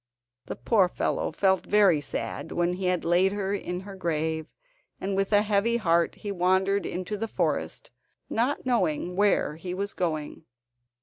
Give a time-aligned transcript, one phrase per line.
[0.47, 4.47] The poor fellow felt very sad when he had laid her in her grave,
[4.99, 7.91] and with a heavy heart he wandered into the forest,
[8.27, 10.45] not knowing where he was going.